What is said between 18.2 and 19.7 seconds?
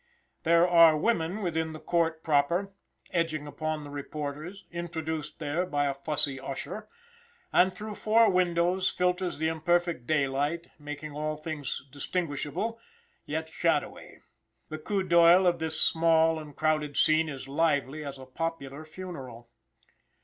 popular funeral.